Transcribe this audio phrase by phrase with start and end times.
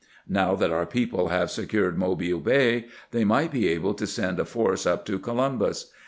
[0.27, 4.45] Now that our people have secured Mobile Bay, they might be able to send a
[4.45, 5.91] force up to Columbus.